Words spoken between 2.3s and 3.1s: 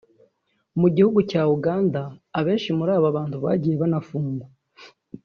abenshi muri